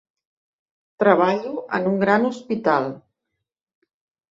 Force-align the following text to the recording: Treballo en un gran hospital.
Treballo 1.03 1.51
en 1.79 1.87
un 1.91 2.01
gran 2.05 2.27
hospital. 2.33 2.91